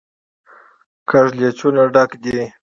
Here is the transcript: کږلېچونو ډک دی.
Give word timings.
کږلېچونو 1.09 1.83
ډک 1.93 2.11
دی. 2.23 2.37